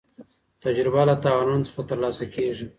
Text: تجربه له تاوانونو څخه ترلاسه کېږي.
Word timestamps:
تجربه 0.63 1.01
له 1.09 1.15
تاوانونو 1.23 1.65
څخه 1.67 1.81
ترلاسه 1.91 2.25
کېږي. 2.35 2.65